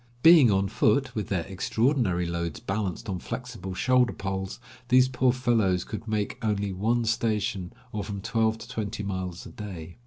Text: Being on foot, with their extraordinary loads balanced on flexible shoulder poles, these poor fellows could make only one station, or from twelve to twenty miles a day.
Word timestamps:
Being 0.23 0.49
on 0.49 0.67
foot, 0.67 1.13
with 1.13 1.27
their 1.27 1.45
extraordinary 1.45 2.25
loads 2.25 2.59
balanced 2.59 3.07
on 3.07 3.19
flexible 3.19 3.75
shoulder 3.75 4.13
poles, 4.13 4.59
these 4.87 5.07
poor 5.07 5.31
fellows 5.31 5.83
could 5.83 6.07
make 6.07 6.43
only 6.43 6.73
one 6.73 7.05
station, 7.05 7.71
or 7.91 8.03
from 8.03 8.19
twelve 8.19 8.57
to 8.57 8.67
twenty 8.67 9.03
miles 9.03 9.45
a 9.45 9.49
day. 9.51 9.97